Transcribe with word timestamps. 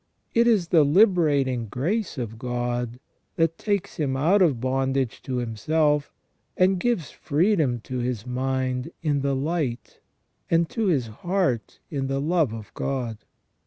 It 0.33 0.47
is 0.47 0.69
the 0.69 0.83
liberating 0.83 1.67
grace 1.67 2.17
of 2.17 2.39
God 2.39 2.99
that 3.35 3.59
takes 3.59 3.97
him 3.97 4.17
out 4.17 4.41
of 4.41 4.59
bondage 4.59 5.21
to 5.21 5.35
himself, 5.35 6.11
and 6.57 6.79
gives 6.79 7.11
freedom 7.11 7.79
to 7.81 7.99
his 7.99 8.25
mind 8.25 8.89
in 9.03 9.21
the 9.21 9.35
light 9.35 9.99
and 10.49 10.67
to 10.71 10.87
his 10.87 11.05
heart 11.05 11.77
in 11.91 12.07
the 12.07 12.19
love 12.19 12.51
of 12.51 12.73
God. 12.73 13.19